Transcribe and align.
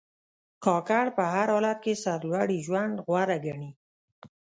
کاکړ 0.65 1.05
په 1.17 1.23
هر 1.33 1.47
حالت 1.53 1.77
کې 1.85 1.93
سرلوړي 2.03 2.57
ژوند 2.65 2.95
غوره 3.05 3.37
ګڼي. 3.45 3.71